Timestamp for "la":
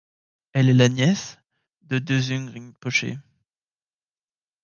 0.73-0.89